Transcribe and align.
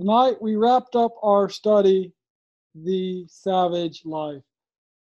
Tonight 0.00 0.40
we 0.40 0.56
wrapped 0.56 0.96
up 0.96 1.12
our 1.22 1.50
study, 1.50 2.10
The 2.74 3.26
Savage 3.28 4.00
Life. 4.06 4.40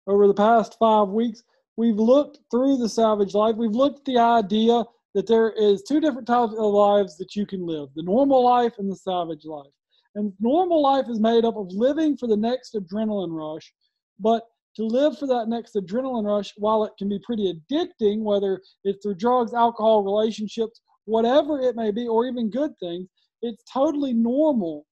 Over 0.08 0.26
the 0.26 0.34
past 0.34 0.76
five 0.80 1.10
weeks, 1.10 1.44
we've 1.78 2.00
looked 2.00 2.40
through 2.50 2.78
the 2.78 2.90
savage 2.90 3.36
life. 3.36 3.56
We've 3.58 3.70
looked 3.70 4.00
at 4.00 4.06
the 4.06 4.18
idea 4.18 4.84
that 5.14 5.28
there 5.28 5.52
is 5.52 5.84
two 5.84 6.00
different 6.00 6.26
types 6.26 6.54
of 6.54 6.74
lives 6.74 7.16
that 7.18 7.36
you 7.36 7.46
can 7.46 7.64
live 7.64 7.90
the 7.96 8.02
normal 8.02 8.44
life 8.44 8.74
and 8.80 8.92
the 8.92 8.96
savage 8.96 9.46
life. 9.46 9.70
And 10.16 10.34
normal 10.40 10.82
life 10.82 11.06
is 11.10 11.20
made 11.20 11.46
up 11.46 11.58
of 11.58 11.68
living 11.70 12.18
for 12.18 12.26
the 12.26 12.36
next 12.36 12.74
adrenaline 12.74 13.38
rush, 13.38 13.72
but 14.20 14.48
to 14.78 14.84
live 14.84 15.16
for 15.16 15.28
that 15.28 15.48
next 15.48 15.76
adrenaline 15.76 16.26
rush, 16.26 16.54
while 16.58 16.86
it 16.86 16.94
can 16.98 17.08
be 17.08 17.20
pretty 17.20 17.54
addicting, 17.54 18.24
whether 18.24 18.60
it's 18.84 19.04
through 19.04 19.14
drugs, 19.14 19.54
alcohol, 19.54 20.02
relationships, 20.02 20.82
whatever 21.06 21.60
it 21.60 21.76
may 21.76 21.92
be, 21.92 22.08
or 22.08 22.26
even 22.26 22.50
good 22.50 22.72
things, 22.80 23.08
it's 23.42 23.64
totally 23.72 24.14
normal 24.14 24.86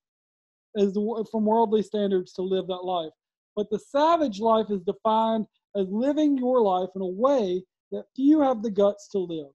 as 0.77 0.93
from 1.31 1.45
worldly 1.45 1.81
standards 1.81 2.33
to 2.33 2.41
live 2.41 2.67
that 2.67 2.85
life. 2.85 3.11
But 3.55 3.69
the 3.69 3.79
savage 3.79 4.39
life 4.39 4.67
is 4.69 4.81
defined 4.81 5.45
as 5.75 5.87
living 5.89 6.37
your 6.37 6.61
life 6.61 6.89
in 6.95 7.01
a 7.01 7.07
way 7.07 7.63
that 7.91 8.05
few 8.15 8.41
have 8.41 8.61
the 8.61 8.71
guts 8.71 9.07
to 9.09 9.19
live. 9.19 9.51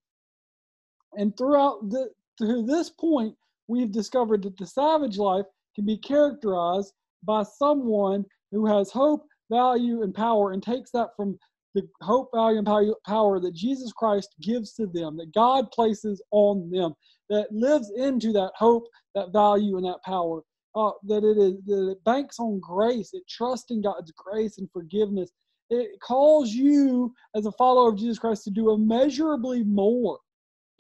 And 1.15 1.37
throughout 1.37 1.89
the, 1.89 2.11
this 2.39 2.91
point, 2.91 3.37
we've 3.69 3.93
discovered 3.93 4.43
that 4.43 4.57
the 4.57 4.67
savage 4.67 5.17
life 5.17 5.47
can 5.75 5.87
be 5.87 5.97
characterized 5.97 6.93
by 7.23 7.45
someone 7.45 8.25
who 8.51 8.67
has 8.67 8.91
hope, 8.91 9.27
value, 9.51 10.03
and 10.03 10.15
power 10.15 10.53
and 10.53 10.63
takes 10.63 10.91
that 10.91 11.11
from 11.17 11.39
the 11.75 11.89
hope, 12.01 12.31
value, 12.35 12.59
and 12.59 12.97
power 13.07 13.41
that 13.41 13.55
Jesus 13.55 13.93
Christ 13.93 14.35
gives 14.41 14.73
to 14.75 14.87
them, 14.87 15.17
that 15.17 15.35
God 15.35 15.71
places 15.73 16.23
on 16.31 16.71
them, 16.71 16.95
that 17.29 17.51
lives 17.53 17.91
into 17.97 18.33
that 18.33 18.53
hope, 18.57 18.85
that 19.15 19.33
value, 19.33 19.77
and 19.77 19.85
that 19.87 20.03
power. 20.05 20.43
Uh, 20.77 20.91
that 21.05 21.23
it 21.23 21.39
is 21.39 21.55
that 21.67 21.93
it 21.93 22.03
banks 22.03 22.41
on 22.41 22.59
grace, 22.59 23.11
it 23.13 23.23
trusts 23.29 23.71
in 23.71 23.81
God's 23.81 24.13
grace 24.17 24.59
and 24.59 24.69
forgiveness. 24.73 25.31
It 25.71 26.01
calls 26.01 26.51
you 26.51 27.15
as 27.37 27.47
a 27.47 27.53
follower 27.53 27.91
of 27.91 27.99
Jesus 27.99 28.19
Christ 28.19 28.43
to 28.45 28.51
do 28.51 28.73
immeasurably 28.73 29.63
more 29.63 30.19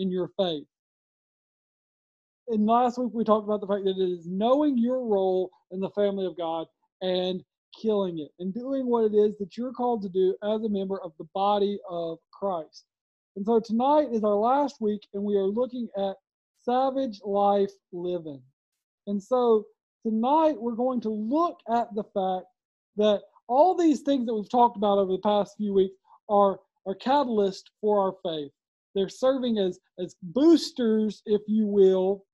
in 0.01 0.11
your 0.11 0.31
faith. 0.37 0.67
And 2.49 2.67
last 2.67 2.99
week 2.99 3.11
we 3.13 3.25
talked 3.25 3.47
about 3.47 3.61
the 3.61 3.67
fact 3.67 3.85
that 3.85 3.97
it 3.97 4.11
is 4.11 4.27
knowing 4.27 4.77
your 4.77 5.05
role 5.07 5.51
in 5.71 5.81
the 5.81 5.91
family 5.91 6.27
of 6.27 6.37
God 6.37 6.67
and 7.01 7.43
killing 7.81 8.19
it 8.19 8.31
and 8.39 8.55
doing 8.55 8.87
what 8.87 9.05
it 9.05 9.15
is 9.15 9.37
that 9.39 9.57
you're 9.57 9.73
called 9.73 10.03
to 10.03 10.09
do 10.09 10.37
as 10.43 10.63
a 10.63 10.69
member 10.69 11.01
of 11.03 11.13
the 11.19 11.27
body 11.35 11.79
of 11.89 12.19
Christ. 12.33 12.85
And 13.37 13.45
so 13.45 13.61
tonight 13.61 14.09
is 14.13 14.23
our 14.23 14.37
last 14.37 14.81
week, 14.81 15.01
and 15.13 15.23
we 15.23 15.37
are 15.37 15.47
looking 15.47 15.89
at 15.97 16.17
savage 16.63 17.21
life 17.25 17.73
living. 17.93 18.41
And 19.07 19.23
so 19.23 19.65
tonight 20.05 20.57
we're 20.59 20.73
going 20.73 21.01
to 21.03 21.11
look 21.11 21.59
at 21.73 21.95
the 21.95 22.05
fact 22.05 22.47
that 22.97 23.23
all 23.49 23.77
these 23.77 24.01
things 24.01 24.27
that 24.27 24.35
we've 24.35 24.51
talked 24.51 24.77
about 24.77 24.99
over 24.99 25.13
the 25.13 25.19
past 25.19 25.57
few 25.57 25.75
weeks 25.75 25.97
are, 26.29 26.59
are 26.87 26.95
catalysts 26.95 27.65
for 27.81 28.01
our 28.01 28.15
faith. 28.23 28.51
They're 28.95 29.09
serving 29.09 29.59
as, 29.59 29.79
as 29.99 30.15
boosters, 30.23 31.23
if 31.27 31.43
you 31.47 31.67
will, 31.67 32.25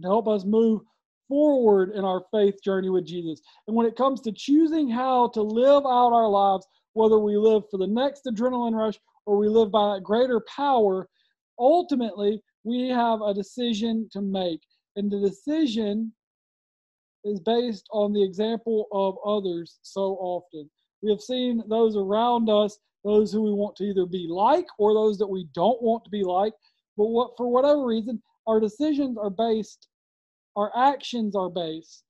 to 0.00 0.08
help 0.08 0.28
us 0.28 0.44
move 0.44 0.82
forward 1.28 1.90
in 1.90 2.04
our 2.04 2.24
faith 2.32 2.62
journey 2.64 2.88
with 2.88 3.06
Jesus. 3.06 3.40
And 3.66 3.76
when 3.76 3.86
it 3.86 3.96
comes 3.96 4.20
to 4.22 4.32
choosing 4.32 4.88
how 4.88 5.28
to 5.28 5.42
live 5.42 5.84
out 5.84 6.12
our 6.12 6.28
lives, 6.28 6.66
whether 6.94 7.18
we 7.18 7.36
live 7.36 7.62
for 7.70 7.78
the 7.78 7.86
next 7.86 8.24
adrenaline 8.24 8.74
rush 8.74 8.98
or 9.26 9.36
we 9.36 9.48
live 9.48 9.70
by 9.70 10.00
greater 10.00 10.40
power, 10.40 11.08
ultimately 11.58 12.42
we 12.64 12.88
have 12.88 13.20
a 13.20 13.34
decision 13.34 14.08
to 14.12 14.20
make. 14.20 14.60
And 14.96 15.10
the 15.10 15.20
decision 15.20 16.12
is 17.24 17.40
based 17.40 17.86
on 17.92 18.12
the 18.12 18.22
example 18.22 18.86
of 18.92 19.16
others 19.24 19.78
so 19.82 20.16
often. 20.20 20.68
We 21.02 21.10
have 21.10 21.20
seen 21.20 21.62
those 21.68 21.96
around 21.96 22.48
us, 22.50 22.78
those 23.04 23.32
who 23.32 23.42
we 23.42 23.52
want 23.52 23.76
to 23.76 23.84
either 23.84 24.06
be 24.06 24.26
like 24.28 24.66
or 24.78 24.94
those 24.94 25.18
that 25.18 25.26
we 25.26 25.46
don't 25.54 25.80
want 25.82 26.04
to 26.04 26.10
be 26.10 26.24
like. 26.24 26.52
But 26.96 27.06
what, 27.06 27.32
for 27.36 27.48
whatever 27.48 27.84
reason, 27.84 28.20
our 28.46 28.58
decisions 28.58 29.16
are 29.18 29.30
based 29.30 29.88
our 30.58 30.72
actions 30.76 31.36
are 31.36 31.48
based 31.48 32.02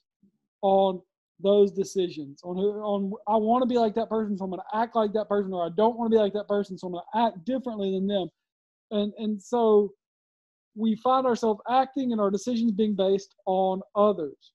on 0.62 1.00
those 1.40 1.70
decisions 1.70 2.40
on 2.42 2.56
who 2.56 2.70
on 2.80 3.12
I 3.28 3.36
want 3.36 3.62
to 3.62 3.68
be 3.68 3.78
like 3.78 3.94
that 3.94 4.08
person, 4.08 4.36
so 4.36 4.44
I'm 4.44 4.50
going 4.50 4.60
to 4.72 4.78
act 4.78 4.96
like 4.96 5.12
that 5.12 5.28
person, 5.28 5.52
or 5.52 5.64
I 5.64 5.68
don't 5.76 5.96
want 5.96 6.10
to 6.10 6.16
be 6.16 6.20
like 6.20 6.32
that 6.32 6.48
person, 6.48 6.76
so 6.76 6.88
I'm 6.88 6.94
going 6.94 7.04
to 7.12 7.20
act 7.20 7.44
differently 7.44 7.92
than 7.92 8.06
them, 8.08 8.28
and 8.90 9.12
and 9.18 9.40
so 9.40 9.92
we 10.74 10.96
find 10.96 11.26
ourselves 11.26 11.60
acting 11.70 12.12
and 12.12 12.20
our 12.20 12.30
decisions 12.30 12.72
being 12.72 12.96
based 12.96 13.34
on 13.46 13.82
others. 13.94 14.52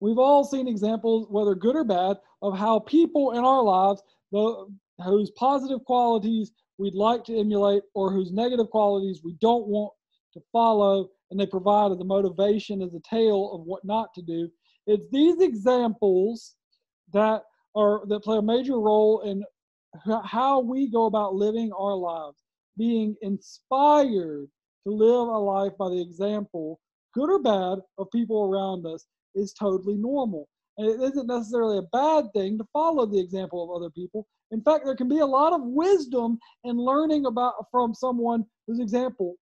We've 0.00 0.18
all 0.18 0.44
seen 0.44 0.68
examples, 0.68 1.26
whether 1.30 1.54
good 1.54 1.76
or 1.76 1.84
bad, 1.84 2.18
of 2.42 2.56
how 2.56 2.80
people 2.80 3.32
in 3.32 3.44
our 3.44 3.62
lives, 3.62 4.02
the, 4.32 4.66
whose 5.02 5.30
positive 5.30 5.82
qualities 5.84 6.52
we'd 6.76 6.94
like 6.94 7.24
to 7.24 7.38
emulate 7.38 7.82
or 7.94 8.12
whose 8.12 8.32
negative 8.32 8.68
qualities 8.70 9.22
we 9.24 9.34
don't 9.40 9.66
want 9.66 9.92
to 10.34 10.42
follow, 10.52 11.08
and 11.30 11.38
they 11.38 11.46
provided 11.46 11.98
the 11.98 12.04
motivation 12.04 12.82
as 12.82 12.94
a 12.94 13.00
tale 13.00 13.52
of 13.52 13.62
what 13.62 13.84
not 13.84 14.12
to 14.14 14.22
do. 14.22 14.48
It's 14.86 15.06
these 15.10 15.40
examples 15.40 16.56
that 17.12 17.42
are 17.74 18.02
that 18.06 18.20
play 18.20 18.38
a 18.38 18.42
major 18.42 18.78
role 18.78 19.22
in 19.22 19.42
how 20.24 20.60
we 20.60 20.90
go 20.90 21.06
about 21.06 21.34
living 21.34 21.70
our 21.78 21.94
lives, 21.94 22.42
being 22.76 23.16
inspired 23.22 24.48
to 24.86 24.92
live 24.92 25.28
a 25.28 25.38
life 25.38 25.72
by 25.78 25.88
the 25.88 26.00
example, 26.00 26.80
good 27.14 27.30
or 27.30 27.40
bad, 27.40 27.78
of 27.98 28.10
people 28.10 28.44
around 28.44 28.86
us 28.86 29.06
is 29.34 29.52
totally 29.52 29.96
normal. 29.96 30.48
And 30.76 30.88
it 30.88 31.00
isn't 31.00 31.28
necessarily 31.28 31.78
a 31.78 31.82
bad 31.92 32.24
thing 32.34 32.58
to 32.58 32.66
follow 32.72 33.06
the 33.06 33.20
example 33.20 33.62
of 33.62 33.70
other 33.70 33.90
people. 33.90 34.26
In 34.50 34.60
fact, 34.60 34.84
there 34.84 34.96
can 34.96 35.08
be 35.08 35.20
a 35.20 35.26
lot 35.26 35.52
of 35.52 35.62
wisdom 35.62 36.38
in 36.64 36.76
learning 36.76 37.26
about 37.26 37.54
from 37.70 37.94
someone 37.94 38.44
whose 38.66 38.80
example 38.80 39.36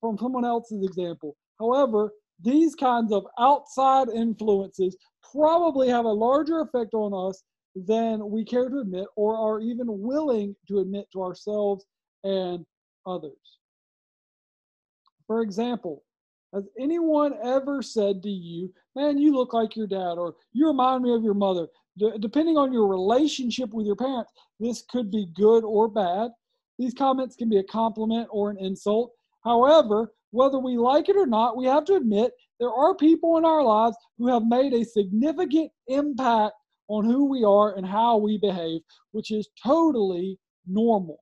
from 0.00 0.18
someone 0.18 0.44
else's 0.44 0.84
example. 0.84 1.36
However, 1.58 2.12
these 2.42 2.74
kinds 2.74 3.12
of 3.12 3.26
outside 3.38 4.08
influences 4.08 4.96
probably 5.32 5.88
have 5.88 6.04
a 6.04 6.08
larger 6.08 6.60
effect 6.60 6.94
on 6.94 7.28
us 7.28 7.42
than 7.74 8.30
we 8.30 8.44
care 8.44 8.68
to 8.68 8.78
admit 8.78 9.06
or 9.16 9.36
are 9.36 9.60
even 9.60 9.86
willing 9.88 10.56
to 10.68 10.78
admit 10.78 11.06
to 11.12 11.22
ourselves 11.22 11.84
and 12.24 12.64
others. 13.06 13.58
For 15.26 15.42
example, 15.42 16.02
has 16.52 16.64
anyone 16.78 17.34
ever 17.44 17.82
said 17.82 18.22
to 18.24 18.28
you, 18.28 18.72
man, 18.96 19.18
you 19.18 19.32
look 19.32 19.52
like 19.52 19.76
your 19.76 19.86
dad, 19.86 20.14
or 20.14 20.34
you 20.52 20.66
remind 20.66 21.04
me 21.04 21.14
of 21.14 21.22
your 21.22 21.34
mother? 21.34 21.68
D- 21.98 22.10
depending 22.18 22.56
on 22.56 22.72
your 22.72 22.88
relationship 22.88 23.72
with 23.72 23.86
your 23.86 23.94
parents, 23.94 24.32
this 24.58 24.82
could 24.90 25.10
be 25.10 25.26
good 25.34 25.62
or 25.62 25.88
bad. 25.88 26.32
These 26.78 26.94
comments 26.94 27.36
can 27.36 27.48
be 27.48 27.58
a 27.58 27.64
compliment 27.64 28.26
or 28.32 28.50
an 28.50 28.58
insult. 28.58 29.12
However, 29.42 30.12
whether 30.32 30.58
we 30.58 30.76
like 30.76 31.08
it 31.08 31.16
or 31.16 31.26
not, 31.26 31.56
we 31.56 31.66
have 31.66 31.84
to 31.86 31.94
admit 31.94 32.32
there 32.58 32.72
are 32.72 32.94
people 32.94 33.38
in 33.38 33.44
our 33.44 33.62
lives 33.62 33.96
who 34.18 34.28
have 34.28 34.44
made 34.44 34.72
a 34.72 34.84
significant 34.84 35.70
impact 35.88 36.54
on 36.88 37.04
who 37.04 37.24
we 37.24 37.44
are 37.44 37.76
and 37.76 37.86
how 37.86 38.16
we 38.16 38.38
behave, 38.38 38.80
which 39.12 39.30
is 39.30 39.48
totally 39.62 40.38
normal. 40.66 41.18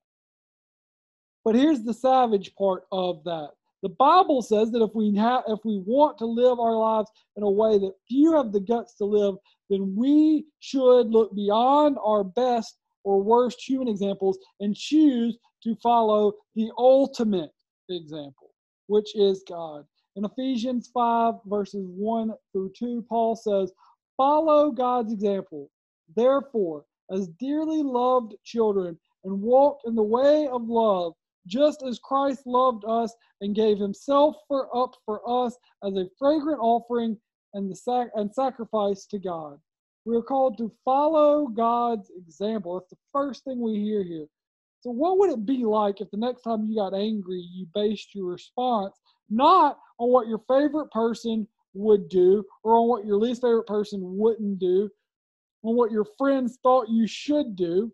But 1.45 1.55
here's 1.55 1.83
the 1.83 1.93
savage 1.93 2.53
part 2.55 2.83
of 2.91 3.23
that. 3.23 3.51
The 3.81 3.89
Bible 3.89 4.41
says 4.41 4.71
that 4.71 4.81
if 4.81 4.93
we 4.93 5.15
have 5.15 5.43
if 5.47 5.59
we 5.63 5.81
want 5.85 6.17
to 6.17 6.25
live 6.25 6.59
our 6.59 6.75
lives 6.75 7.09
in 7.37 7.43
a 7.43 7.49
way 7.49 7.77
that 7.77 7.93
few 8.09 8.33
have 8.33 8.51
the 8.51 8.59
guts 8.59 8.95
to 8.95 9.05
live, 9.05 9.35
then 9.69 9.95
we 9.95 10.45
should 10.59 11.09
look 11.11 11.33
beyond 11.33 11.97
our 12.03 12.25
best 12.25 12.77
or 13.05 13.23
worst 13.23 13.61
human 13.65 13.87
examples 13.87 14.37
and 14.59 14.75
choose 14.75 15.37
to 15.63 15.75
follow 15.77 16.33
the 16.55 16.69
ultimate 16.77 17.51
example, 17.95 18.51
which 18.87 19.15
is 19.15 19.43
God. 19.47 19.85
In 20.15 20.25
Ephesians 20.25 20.89
5, 20.93 21.35
verses 21.45 21.85
1 21.87 22.33
through 22.51 22.71
2, 22.77 23.05
Paul 23.07 23.35
says, 23.35 23.71
Follow 24.17 24.71
God's 24.71 25.13
example, 25.13 25.69
therefore, 26.15 26.85
as 27.11 27.27
dearly 27.39 27.83
loved 27.83 28.35
children, 28.43 28.99
and 29.23 29.41
walk 29.41 29.79
in 29.85 29.95
the 29.95 30.03
way 30.03 30.47
of 30.47 30.67
love, 30.67 31.13
just 31.47 31.83
as 31.83 31.99
Christ 31.99 32.45
loved 32.45 32.83
us 32.85 33.13
and 33.41 33.55
gave 33.55 33.77
himself 33.77 34.35
for 34.47 34.75
up 34.75 34.95
for 35.05 35.21
us 35.27 35.55
as 35.83 35.95
a 35.95 36.09
fragrant 36.17 36.59
offering 36.61 37.17
and 37.53 37.71
the 37.71 37.75
sac- 37.75 38.11
and 38.15 38.33
sacrifice 38.33 39.05
to 39.07 39.19
God. 39.19 39.59
We 40.05 40.15
are 40.15 40.21
called 40.21 40.57
to 40.57 40.71
follow 40.85 41.47
God's 41.47 42.11
example. 42.17 42.79
That's 42.79 42.89
the 42.91 42.97
first 43.11 43.43
thing 43.43 43.61
we 43.61 43.75
hear 43.75 44.03
here. 44.03 44.27
So, 44.81 44.91
what 44.91 45.19
would 45.19 45.29
it 45.29 45.45
be 45.45 45.65
like 45.65 45.99
if 45.99 46.09
the 46.11 46.17
next 46.17 46.41
time 46.41 46.65
you 46.65 46.75
got 46.75 46.93
angry, 46.93 47.45
you 47.51 47.67
based 47.73 48.15
your 48.15 48.27
response 48.27 48.95
not 49.29 49.77
on 49.99 50.09
what 50.09 50.27
your 50.27 50.41
favorite 50.47 50.89
person 50.91 51.47
would 51.73 52.09
do 52.09 52.43
or 52.63 52.77
on 52.77 52.87
what 52.87 53.05
your 53.05 53.17
least 53.17 53.41
favorite 53.41 53.67
person 53.67 53.99
wouldn't 54.01 54.59
do, 54.59 54.89
on 55.63 55.75
what 55.75 55.91
your 55.91 56.05
friends 56.17 56.57
thought 56.63 56.89
you 56.89 57.05
should 57.05 57.55
do, 57.55 57.91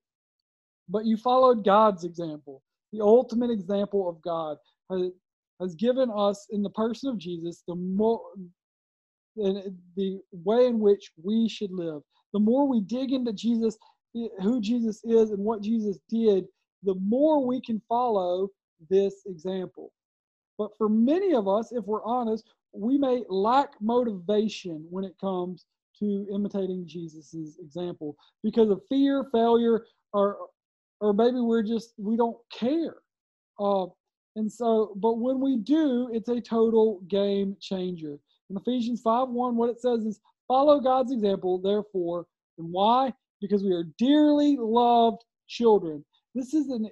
but 0.87 1.05
you 1.05 1.17
followed 1.17 1.65
God's 1.65 2.03
example, 2.03 2.61
the 2.93 3.01
ultimate 3.01 3.51
example 3.51 4.07
of 4.07 4.21
God. 4.21 4.57
Has 5.61 5.73
given 5.75 6.11
us 6.15 6.47
in 6.51 6.61
the 6.61 6.69
person 6.71 7.09
of 7.09 7.17
Jesus 7.17 7.63
the 7.67 7.75
more 7.75 8.21
the 9.37 10.19
way 10.31 10.67
in 10.67 10.79
which 10.79 11.11
we 11.21 11.49
should 11.49 11.71
live. 11.71 12.01
The 12.33 12.39
more 12.39 12.67
we 12.67 12.81
dig 12.81 13.11
into 13.11 13.33
Jesus, 13.33 13.77
who 14.13 14.61
Jesus 14.61 15.01
is 15.05 15.31
and 15.31 15.39
what 15.39 15.61
Jesus 15.61 15.97
did, 16.09 16.45
the 16.83 16.95
more 16.95 17.45
we 17.45 17.61
can 17.61 17.81
follow 17.87 18.49
this 18.89 19.23
example. 19.25 19.91
But 20.57 20.71
for 20.77 20.89
many 20.89 21.33
of 21.33 21.47
us, 21.47 21.71
if 21.71 21.85
we're 21.85 22.03
honest, 22.03 22.45
we 22.73 22.97
may 22.97 23.23
lack 23.29 23.73
motivation 23.81 24.85
when 24.89 25.03
it 25.03 25.15
comes 25.19 25.65
to 25.99 26.27
imitating 26.33 26.85
Jesus's 26.87 27.57
example 27.59 28.15
because 28.43 28.69
of 28.69 28.81
fear, 28.89 29.25
failure, 29.31 29.85
or 30.13 30.37
or 31.01 31.13
maybe 31.13 31.39
we're 31.39 31.63
just 31.63 31.93
we 31.97 32.15
don't 32.15 32.37
care. 32.51 32.97
Uh, 33.59 33.87
and 34.35 34.51
so, 34.51 34.93
but 34.97 35.17
when 35.17 35.39
we 35.39 35.57
do, 35.57 36.09
it's 36.11 36.29
a 36.29 36.41
total 36.41 37.01
game 37.07 37.55
changer. 37.61 38.19
In 38.49 38.57
Ephesians 38.57 39.01
5 39.01 39.29
1, 39.29 39.55
what 39.55 39.69
it 39.69 39.81
says 39.81 40.05
is, 40.05 40.19
Follow 40.47 40.79
God's 40.79 41.11
example, 41.11 41.59
therefore. 41.59 42.27
And 42.57 42.71
why? 42.71 43.13
Because 43.41 43.63
we 43.63 43.71
are 43.71 43.85
dearly 43.97 44.57
loved 44.59 45.23
children. 45.47 46.05
This 46.35 46.53
is 46.53 46.69
an, 46.69 46.89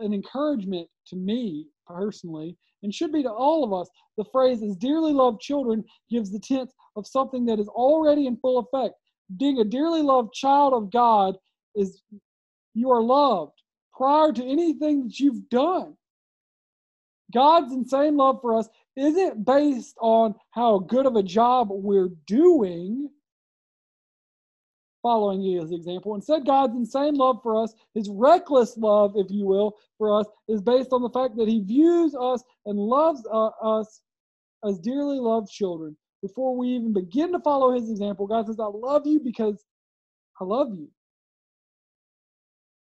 an 0.00 0.12
encouragement 0.12 0.88
to 1.06 1.16
me 1.16 1.68
personally, 1.86 2.56
and 2.82 2.92
should 2.92 3.12
be 3.12 3.22
to 3.22 3.30
all 3.30 3.62
of 3.62 3.72
us. 3.72 3.88
The 4.18 4.24
phrase 4.32 4.62
is 4.62 4.76
dearly 4.76 5.12
loved 5.12 5.40
children 5.40 5.84
gives 6.10 6.30
the 6.30 6.40
tense 6.40 6.72
of 6.96 7.06
something 7.06 7.46
that 7.46 7.60
is 7.60 7.68
already 7.68 8.26
in 8.26 8.36
full 8.36 8.58
effect. 8.58 8.96
Being 9.38 9.60
a 9.60 9.64
dearly 9.64 10.02
loved 10.02 10.34
child 10.34 10.74
of 10.74 10.90
God 10.90 11.36
is 11.76 12.02
you 12.74 12.90
are 12.90 13.02
loved 13.02 13.52
prior 13.96 14.32
to 14.32 14.44
anything 14.44 15.04
that 15.04 15.20
you've 15.20 15.48
done. 15.48 15.96
God's 17.32 17.72
insane 17.72 18.16
love 18.16 18.40
for 18.42 18.56
us 18.58 18.68
isn't 18.96 19.44
based 19.44 19.96
on 20.00 20.34
how 20.50 20.78
good 20.78 21.06
of 21.06 21.16
a 21.16 21.22
job 21.22 21.68
we're 21.70 22.10
doing, 22.26 23.08
following 25.04 25.42
his 25.42 25.70
example. 25.70 26.14
Instead, 26.14 26.46
God's 26.46 26.74
insane 26.74 27.14
love 27.14 27.40
for 27.42 27.62
us, 27.62 27.74
his 27.94 28.08
reckless 28.08 28.76
love, 28.78 29.12
if 29.16 29.26
you 29.30 29.44
will, 29.44 29.76
for 29.98 30.18
us, 30.18 30.26
is 30.48 30.62
based 30.62 30.92
on 30.92 31.02
the 31.02 31.10
fact 31.10 31.36
that 31.36 31.46
he 31.46 31.60
views 31.60 32.16
us 32.18 32.42
and 32.64 32.78
loves 32.78 33.22
uh, 33.30 33.50
us 33.62 34.00
as 34.66 34.78
dearly 34.78 35.20
loved 35.20 35.50
children. 35.50 35.94
Before 36.22 36.56
we 36.56 36.68
even 36.68 36.94
begin 36.94 37.32
to 37.32 37.40
follow 37.40 37.72
his 37.72 37.90
example, 37.90 38.26
God 38.26 38.46
says, 38.46 38.58
I 38.58 38.64
love 38.64 39.06
you 39.06 39.20
because 39.20 39.62
I 40.40 40.44
love 40.44 40.70
you. 40.70 40.88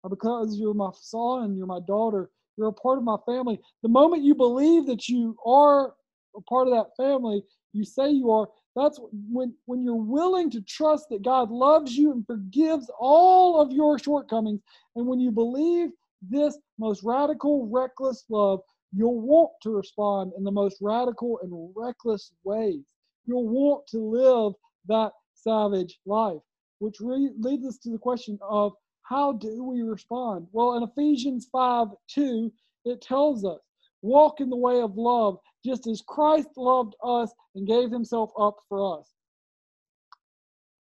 Because 0.07 0.59
you're 0.59 0.75
my 0.75 0.91
son, 1.01 1.45
and 1.45 1.57
you're 1.57 1.67
my 1.67 1.81
daughter, 1.87 2.29
you're 2.59 2.69
a 2.69 2.73
part 2.73 2.99
of 2.99 3.05
my 3.05 3.17
family. 3.25 3.59
The 3.83 3.89
moment 3.89 4.23
you 4.23 4.35
believe 4.35 4.85
that 4.87 5.09
you 5.09 5.35
are 5.47 5.95
a 6.37 6.41
part 6.43 6.69
of 6.69 6.75
that 6.75 6.97
family, 6.97 7.43
you 7.73 7.85
say 7.85 8.11
you 8.11 8.31
are, 8.31 8.49
that's 8.75 8.99
when 9.31 9.55
when 9.67 9.85
you're 9.85 9.95
willing 9.95 10.51
to 10.51 10.61
trust 10.63 11.09
that 11.11 11.23
God 11.23 11.51
loves 11.51 11.97
you 11.97 12.13
and 12.13 12.27
forgives 12.27 12.91
all 12.99 13.61
of 13.61 13.73
your 13.73 13.99
shortcomings 13.99 14.61
and 14.97 15.07
when 15.07 15.21
you 15.21 15.31
believe 15.31 15.91
this 16.23 16.59
most 16.79 17.03
radical 17.03 17.67
reckless 17.69 18.25
love, 18.29 18.61
you'll 18.93 19.21
want 19.21 19.51
to 19.63 19.71
respond 19.71 20.33
in 20.37 20.45
the 20.45 20.51
most 20.51 20.79
radical 20.81 21.39
and 21.43 21.73
reckless 21.75 22.33
ways. 22.45 22.83
You'll 23.27 23.49
want 23.49 23.87
to 23.89 23.99
live 23.99 24.53
that 24.89 25.13
savage 25.35 25.99
life, 26.07 26.41
which 26.79 26.97
re- 27.01 27.33
leads 27.39 27.67
us 27.67 27.79
to 27.79 27.91
the 27.91 27.99
question 27.99 28.39
of 28.43 28.73
how 29.03 29.33
do 29.33 29.65
we 29.65 29.83
respond? 29.83 30.47
Well, 30.53 30.75
in 30.75 30.83
Ephesians 30.83 31.49
5 31.51 31.89
2, 32.09 32.53
it 32.85 33.01
tells 33.01 33.45
us 33.45 33.61
walk 34.03 34.41
in 34.41 34.51
the 34.51 34.57
way 34.57 34.81
of 34.81 34.97
love, 34.97 35.39
just 35.65 35.87
as 35.87 36.03
Christ 36.07 36.49
loved 36.57 36.95
us 37.03 37.33
and 37.55 37.67
gave 37.67 37.91
himself 37.91 38.31
up 38.39 38.57
for 38.69 38.99
us. 38.99 39.09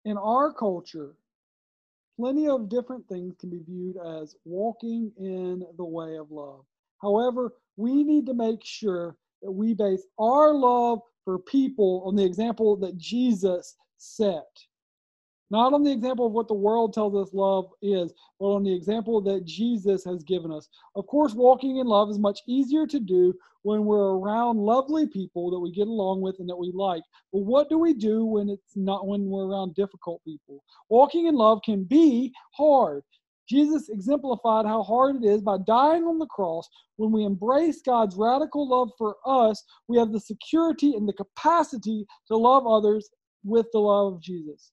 In 0.03 0.17
our 0.17 0.53
culture, 0.53 1.15
plenty 2.19 2.47
of 2.47 2.69
different 2.69 3.07
things 3.07 3.35
can 3.39 3.50
be 3.50 3.62
viewed 3.65 3.97
as 3.97 4.35
walking 4.45 5.12
in 5.17 5.63
the 5.77 5.85
way 5.85 6.17
of 6.17 6.29
love. 6.31 6.65
However, 7.01 7.53
we 7.77 8.03
need 8.03 8.25
to 8.27 8.33
make 8.33 8.63
sure 8.63 9.17
that 9.41 9.51
we 9.51 9.73
base 9.73 10.06
our 10.19 10.53
love 10.53 11.00
for 11.23 11.39
people 11.39 12.03
on 12.06 12.15
the 12.15 12.23
example 12.23 12.75
that 12.77 12.97
Jesus 12.97 13.75
set. 13.97 14.45
Not 15.51 15.74
on 15.74 15.83
the 15.83 15.92
example 15.92 16.25
of 16.25 16.31
what 16.31 16.47
the 16.47 16.56
world 16.56 16.94
tells 16.94 17.15
us 17.15 17.33
love 17.33 17.69
is, 17.81 18.13
but 18.39 18.47
on 18.47 18.63
the 18.63 18.74
example 18.74 19.21
that 19.21 19.45
Jesus 19.45 20.03
has 20.03 20.24
given 20.24 20.51
us. 20.51 20.68
Of 20.95 21.06
course, 21.07 21.33
walking 21.33 21.77
in 21.77 21.88
love 21.88 22.09
is 22.09 22.18
much 22.18 22.39
easier 22.47 22.88
to 22.88 23.00
do 23.00 23.33
when 23.62 23.86
we're 23.86 24.18
around 24.18 24.57
lovely 24.57 25.07
people 25.07 25.51
that 25.51 25.59
we 25.59 25.71
get 25.71 25.88
along 25.88 26.21
with 26.21 26.39
and 26.39 26.50
that 26.50 26.56
we 26.56 26.71
like. 26.74 27.03
But 27.31 27.39
what 27.39 27.69
do 27.69 27.77
we 27.77 27.94
do 27.94 28.25
when 28.25 28.50
it's 28.50 28.75
not 28.75 29.07
when 29.07 29.25
we're 29.25 29.47
around 29.47 29.75
difficult 29.75 30.24
people? 30.24 30.63
Walking 30.89 31.27
in 31.27 31.36
love 31.36 31.62
can 31.63 31.83
be 31.83 32.33
hard. 32.51 33.03
Jesus 33.48 33.89
exemplified 33.89 34.65
how 34.65 34.81
hard 34.81 35.18
it 35.18 35.27
is 35.27 35.41
by 35.41 35.57
dying 35.68 36.03
on 36.03 36.18
the 36.18 36.25
cross. 36.27 36.68
When 36.98 37.12
we 37.12 37.24
embrace 37.24 37.81
God's 37.83 38.15
radical 38.15 38.68
love 38.68 38.89
for 38.98 39.15
us, 39.25 39.63
we 39.88 39.98
have 39.98 40.12
the 40.12 40.19
security 40.19 40.95
and 40.95 41.07
the 41.07 41.13
capacity 41.13 42.06
to 42.27 42.38
love 42.38 42.65
others 42.65 43.09
with 43.44 43.68
the 43.71 43.80
love 43.80 44.13
of 44.13 44.21
Jesus. 44.21 44.71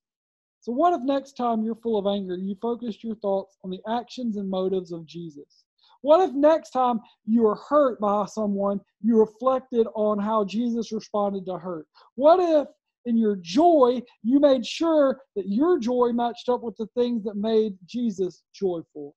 So, 0.63 0.71
what 0.71 0.95
if 0.95 1.03
next 1.03 1.33
time 1.33 1.65
you're 1.65 1.75
full 1.75 1.99
of 1.99 2.07
anger, 2.07 2.37
you 2.37 2.55
focused 2.63 3.03
your 3.03 3.17
thoughts 3.17 3.59
on 3.65 3.71
the 3.71 3.81
actions 3.89 4.37
and 4.37 4.49
motives 4.49 4.93
of 4.93 5.05
Jesus? 5.05 5.65
What 6.03 6.21
if 6.21 6.33
next 6.37 6.71
time 6.71 7.01
you 7.27 7.43
were 7.43 7.57
hurt 7.69 7.99
by 8.01 8.27
someone, 8.27 8.81
you 9.03 9.19
reflected 9.19 9.89
on 9.97 10.21
how 10.21 10.45
Jesus 10.45 10.93
responded 10.93 11.47
to 11.47 11.59
hurt? 11.59 11.89
What 12.15 12.39
if 12.39 12.69
in 13.07 13.17
your 13.17 13.35
joy, 13.43 14.03
you 14.23 14.39
made 14.39 14.65
sure 14.65 15.21
that 15.35 15.49
your 15.49 15.81
joy 15.81 16.13
matched 16.13 16.49
up 16.49 16.63
with 16.63 16.77
the 16.77 16.87
things 16.97 17.25
that 17.25 17.35
made 17.35 17.77
Jesus 17.85 18.45
joyful? 18.55 19.17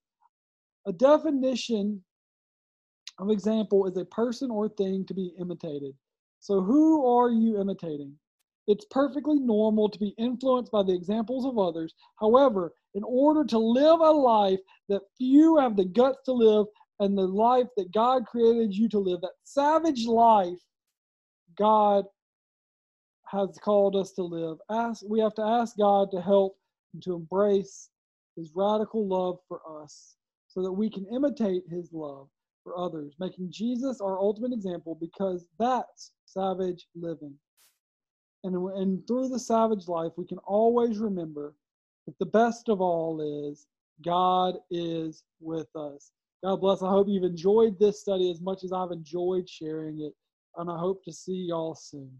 A 0.87 0.93
definition 0.93 2.03
of 3.19 3.29
example 3.29 3.85
is 3.85 3.97
a 3.97 4.05
person 4.05 4.49
or 4.49 4.67
thing 4.67 5.05
to 5.05 5.13
be 5.13 5.31
imitated. 5.39 5.93
So, 6.39 6.61
who 6.61 7.05
are 7.07 7.29
you 7.29 7.61
imitating? 7.61 8.17
It's 8.67 8.85
perfectly 8.89 9.39
normal 9.39 9.89
to 9.89 9.99
be 9.99 10.15
influenced 10.17 10.71
by 10.71 10.83
the 10.83 10.93
examples 10.93 11.45
of 11.45 11.59
others. 11.59 11.93
However, 12.19 12.73
in 12.95 13.03
order 13.03 13.43
to 13.45 13.59
live 13.59 13.99
a 13.99 14.11
life 14.11 14.59
that 14.89 15.01
few 15.17 15.57
have 15.57 15.75
the 15.75 15.85
guts 15.85 16.19
to 16.25 16.33
live 16.33 16.65
and 16.99 17.17
the 17.17 17.27
life 17.27 17.67
that 17.77 17.93
God 17.93 18.25
created 18.25 18.73
you 18.73 18.89
to 18.89 18.99
live, 18.99 19.21
that 19.21 19.33
savage 19.43 20.05
life 20.05 20.57
God 21.57 22.05
has 23.27 23.57
called 23.61 23.95
us 23.95 24.11
to 24.13 24.23
live, 24.23 24.57
ask, 24.69 25.03
we 25.07 25.19
have 25.19 25.33
to 25.35 25.43
ask 25.43 25.77
God 25.77 26.09
to 26.11 26.21
help 26.21 26.55
and 26.93 27.03
to 27.03 27.15
embrace 27.15 27.89
his 28.35 28.51
radical 28.55 29.07
love 29.07 29.39
for 29.47 29.61
us 29.81 30.15
so 30.47 30.61
that 30.61 30.71
we 30.71 30.89
can 30.89 31.05
imitate 31.13 31.63
his 31.69 31.91
love 31.91 32.27
for 32.63 32.77
others, 32.77 33.15
making 33.19 33.51
Jesus 33.51 34.01
our 34.01 34.19
ultimate 34.19 34.53
example 34.53 34.97
because 34.99 35.47
that's 35.59 36.11
savage 36.25 36.87
living. 36.95 37.35
And, 38.45 38.55
and 38.77 39.07
through 39.07 39.29
the 39.29 39.39
savage 39.39 39.87
life, 39.87 40.11
we 40.17 40.25
can 40.25 40.37
always 40.39 40.99
remember 40.99 41.55
that 42.05 42.17
the 42.19 42.27
best 42.27 42.69
of 42.69 42.79
all 42.79 43.49
is 43.49 43.65
God 44.03 44.55
is 44.69 45.23
with 45.41 45.75
us. 45.75 46.11
God 46.43 46.57
bless. 46.57 46.83
I 46.83 46.89
hope 46.89 47.07
you've 47.09 47.23
enjoyed 47.23 47.79
this 47.79 48.01
study 48.01 48.29
as 48.29 48.41
much 48.41 48.63
as 48.63 48.71
I've 48.71 48.91
enjoyed 48.91 49.49
sharing 49.49 50.01
it. 50.01 50.13
And 50.57 50.69
I 50.69 50.77
hope 50.77 51.03
to 51.05 51.11
see 51.11 51.47
y'all 51.47 51.73
soon. 51.73 52.11